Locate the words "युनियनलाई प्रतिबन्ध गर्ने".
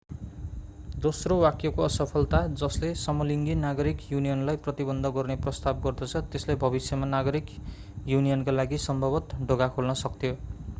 4.09-5.37